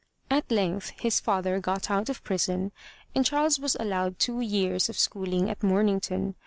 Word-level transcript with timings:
At 0.31 0.49
length 0.49 0.89
his 0.99 1.19
father 1.19 1.59
got 1.59 1.91
out 1.91 2.09
of 2.09 2.23
prison 2.23 2.71
and 3.13 3.23
Charles 3.23 3.59
was 3.59 3.77
allowed 3.79 4.17
two 4.17 4.39
years 4.41 4.89
of 4.89 4.97
schooling 4.97 5.47
at 5.47 5.59
Momington. 5.59 6.33